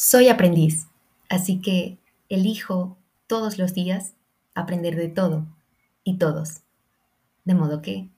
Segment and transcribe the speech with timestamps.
[0.00, 0.86] Soy aprendiz,
[1.28, 1.98] así que
[2.28, 4.14] elijo todos los días
[4.54, 5.44] aprender de todo
[6.04, 6.60] y todos.
[7.44, 8.08] De modo que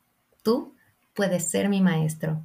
[0.42, 0.74] tú
[1.14, 2.42] puedes ser mi maestro.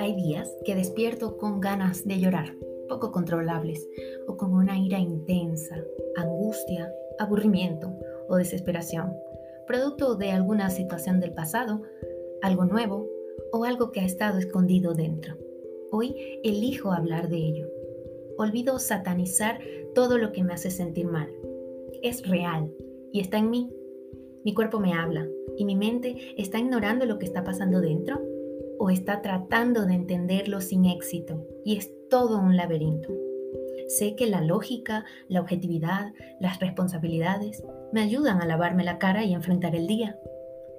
[0.00, 2.56] Hay días que despierto con ganas de llorar,
[2.88, 3.86] poco controlables,
[4.26, 5.76] o con una ira intensa,
[6.16, 7.96] angustia, aburrimiento
[8.28, 9.14] o desesperación,
[9.68, 11.84] producto de alguna situación del pasado,
[12.42, 13.17] algo nuevo
[13.52, 15.36] o algo que ha estado escondido dentro.
[15.90, 17.68] Hoy elijo hablar de ello.
[18.36, 19.58] Olvido satanizar
[19.94, 21.28] todo lo que me hace sentir mal.
[22.02, 22.70] Es real
[23.12, 23.70] y está en mí.
[24.44, 25.26] Mi cuerpo me habla
[25.56, 28.20] y mi mente está ignorando lo que está pasando dentro
[28.78, 33.12] o está tratando de entenderlo sin éxito y es todo un laberinto.
[33.88, 39.32] Sé que la lógica, la objetividad, las responsabilidades me ayudan a lavarme la cara y
[39.32, 40.18] enfrentar el día,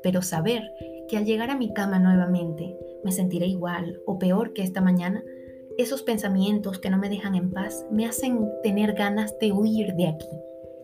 [0.04, 0.72] pero saber
[1.10, 5.24] que al llegar a mi cama nuevamente me sentiré igual o peor que esta mañana,
[5.78, 10.08] esos pensamientos que no me dejan en paz me hacen tener ganas de huir de
[10.08, 10.30] aquí,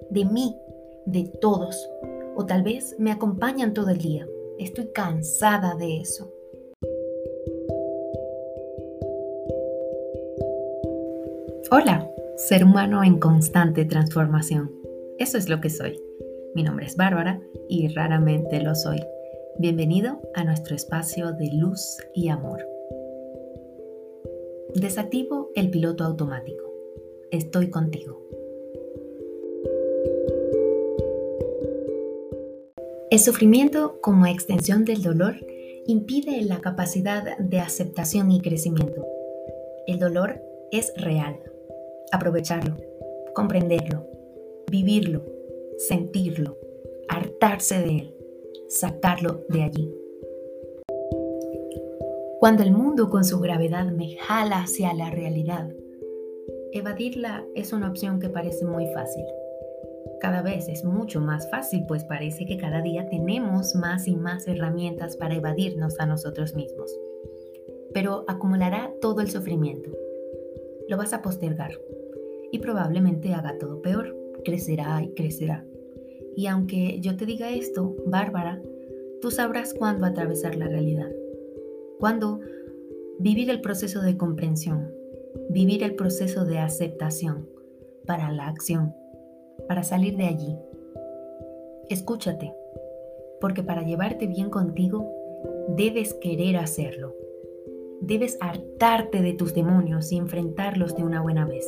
[0.09, 0.57] de mí,
[1.05, 1.89] de todos,
[2.35, 4.27] o tal vez me acompañan todo el día.
[4.57, 6.31] Estoy cansada de eso.
[11.71, 14.71] Hola, ser humano en constante transformación.
[15.19, 15.99] Eso es lo que soy.
[16.55, 19.01] Mi nombre es Bárbara y raramente lo soy.
[19.57, 22.67] Bienvenido a nuestro espacio de luz y amor.
[24.73, 26.73] Desactivo el piloto automático.
[27.31, 28.21] Estoy contigo.
[33.09, 35.35] El sufrimiento como extensión del dolor
[35.87, 39.07] impide la capacidad de aceptación y crecimiento.
[39.87, 41.39] El dolor es real.
[42.11, 42.75] Aprovecharlo,
[43.33, 44.05] comprenderlo,
[44.69, 45.23] vivirlo,
[45.77, 46.57] sentirlo,
[47.07, 48.14] hartarse de él
[48.67, 49.93] sacarlo de allí.
[52.39, 55.69] Cuando el mundo con su gravedad me jala hacia la realidad,
[56.71, 59.25] evadirla es una opción que parece muy fácil.
[60.19, 64.47] Cada vez es mucho más fácil, pues parece que cada día tenemos más y más
[64.47, 66.91] herramientas para evadirnos a nosotros mismos.
[67.93, 69.91] Pero acumulará todo el sufrimiento.
[70.87, 71.79] Lo vas a postergar
[72.51, 74.15] y probablemente haga todo peor.
[74.43, 75.65] Crecerá y crecerá.
[76.35, 78.61] Y aunque yo te diga esto, Bárbara,
[79.21, 81.11] tú sabrás cuándo atravesar la realidad.
[81.99, 82.39] Cuándo
[83.19, 84.91] vivir el proceso de comprensión,
[85.49, 87.47] vivir el proceso de aceptación
[88.05, 88.93] para la acción,
[89.67, 90.57] para salir de allí.
[91.89, 92.53] Escúchate,
[93.39, 95.09] porque para llevarte bien contigo,
[95.69, 97.15] debes querer hacerlo.
[98.01, 101.65] Debes hartarte de tus demonios y enfrentarlos de una buena vez.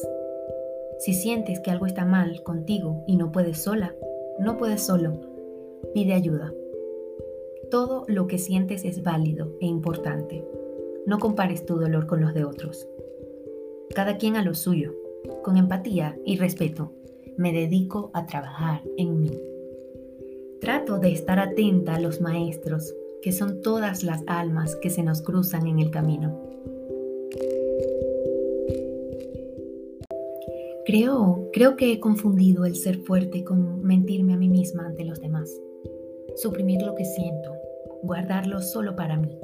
[0.99, 3.95] Si sientes que algo está mal contigo y no puedes sola,
[4.39, 5.19] no puedes solo.
[5.93, 6.53] Pide ayuda.
[7.71, 10.45] Todo lo que sientes es válido e importante.
[11.05, 12.87] No compares tu dolor con los de otros.
[13.93, 14.93] Cada quien a lo suyo.
[15.43, 16.93] Con empatía y respeto,
[17.37, 19.31] me dedico a trabajar en mí.
[20.61, 25.21] Trato de estar atenta a los maestros, que son todas las almas que se nos
[25.21, 26.41] cruzan en el camino.
[30.87, 35.19] Creo, creo que he confundido el ser fuerte con mentirme a mí misma ante los
[35.19, 35.53] demás.
[36.37, 37.51] Suprimir lo que siento,
[38.03, 39.37] guardarlo solo para mí.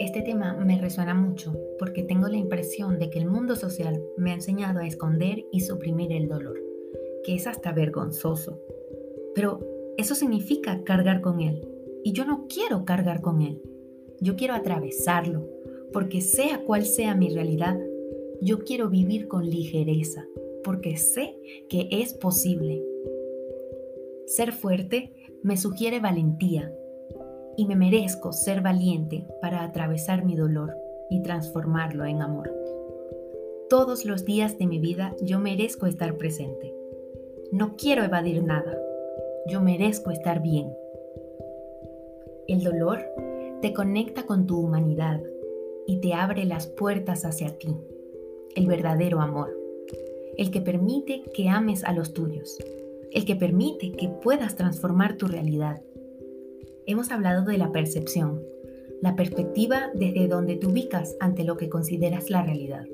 [0.00, 4.32] Este tema me resuena mucho porque tengo la impresión de que el mundo social me
[4.32, 6.60] ha enseñado a esconder y suprimir el dolor,
[7.22, 8.60] que es hasta vergonzoso.
[9.36, 9.60] Pero
[9.96, 11.64] eso significa cargar con él.
[12.02, 13.62] Y yo no quiero cargar con él.
[14.20, 15.48] Yo quiero atravesarlo,
[15.92, 17.78] porque sea cual sea mi realidad,
[18.40, 20.26] yo quiero vivir con ligereza
[20.62, 21.36] porque sé
[21.68, 22.82] que es posible.
[24.26, 26.74] Ser fuerte me sugiere valentía
[27.56, 30.76] y me merezco ser valiente para atravesar mi dolor
[31.08, 32.52] y transformarlo en amor.
[33.68, 36.74] Todos los días de mi vida yo merezco estar presente.
[37.52, 38.76] No quiero evadir nada.
[39.48, 40.72] Yo merezco estar bien.
[42.48, 43.00] El dolor
[43.62, 45.22] te conecta con tu humanidad
[45.86, 47.76] y te abre las puertas hacia ti
[48.56, 49.56] el verdadero amor,
[50.36, 52.58] el que permite que ames a los tuyos,
[53.12, 55.82] el que permite que puedas transformar tu realidad.
[56.86, 58.42] Hemos hablado de la percepción,
[59.02, 62.86] la perspectiva desde donde te ubicas ante lo que consideras la realidad,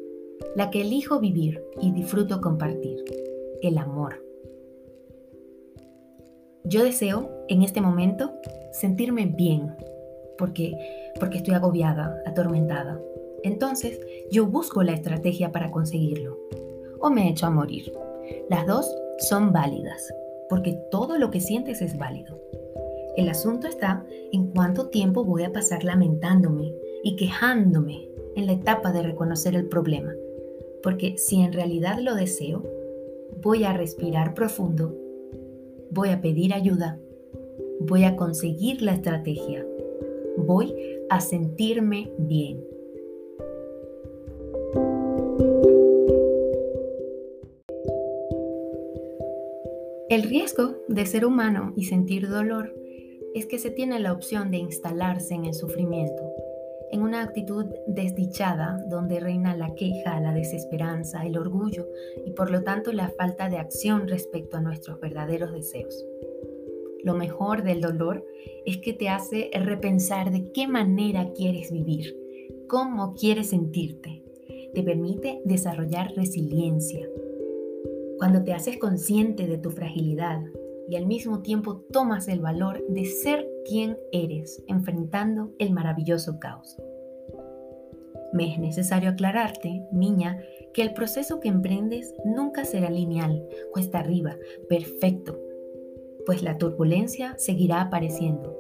[0.57, 3.03] la que elijo vivir y disfruto compartir,
[3.63, 4.25] el amor.
[6.65, 8.33] Yo deseo en este momento
[8.73, 9.75] sentirme bien,
[10.39, 10.75] porque
[11.21, 13.01] porque estoy agobiada, atormentada,
[13.45, 14.01] entonces,
[14.31, 16.39] yo busco la estrategia para conseguirlo.
[17.01, 17.93] O me echo a morir.
[18.49, 20.13] Las dos son válidas,
[20.49, 22.41] porque todo lo que sientes es válido.
[23.17, 26.73] El asunto está en cuánto tiempo voy a pasar lamentándome
[27.03, 30.15] y quejándome en la etapa de reconocer el problema.
[30.83, 32.63] Porque si en realidad lo deseo,
[33.43, 34.97] voy a respirar profundo,
[35.91, 36.99] voy a pedir ayuda,
[37.81, 39.67] voy a conseguir la estrategia,
[40.37, 40.75] voy
[41.11, 42.72] a sentirme bien.
[50.13, 52.75] El riesgo de ser humano y sentir dolor
[53.33, 56.31] es que se tiene la opción de instalarse en el sufrimiento,
[56.91, 61.89] en una actitud desdichada donde reina la queja, la desesperanza, el orgullo
[62.27, 66.05] y por lo tanto la falta de acción respecto a nuestros verdaderos deseos.
[67.03, 68.23] Lo mejor del dolor
[68.67, 72.15] es que te hace repensar de qué manera quieres vivir,
[72.69, 74.23] cómo quieres sentirte.
[74.75, 77.09] Te permite desarrollar resiliencia,
[78.23, 80.41] cuando te haces consciente de tu fragilidad
[80.89, 86.81] y al mismo tiempo tomas el valor de ser quien eres, enfrentando el maravilloso caos.
[88.33, 90.41] Me es necesario aclararte, niña,
[90.73, 94.37] que el proceso que emprendes nunca será lineal, cuesta arriba,
[94.69, 95.41] perfecto,
[96.25, 98.57] pues la turbulencia seguirá apareciendo.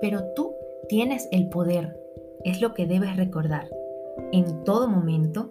[0.00, 0.54] Pero tú
[0.88, 2.00] tienes el poder,
[2.42, 3.68] es lo que debes recordar,
[4.32, 5.50] en todo momento,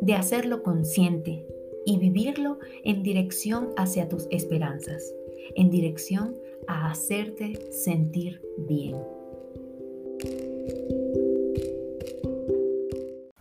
[0.00, 1.46] de hacerlo consciente,
[1.88, 5.02] y vivirlo en dirección hacia tus esperanzas,
[5.56, 6.34] en dirección
[6.66, 8.94] a hacerte sentir bien.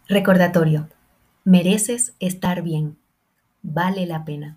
[0.07, 0.87] Recordatorio,
[1.43, 2.95] mereces estar bien,
[3.63, 4.55] vale la pena.